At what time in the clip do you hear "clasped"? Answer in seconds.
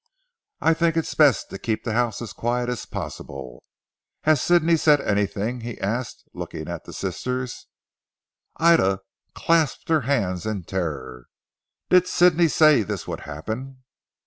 9.35-9.89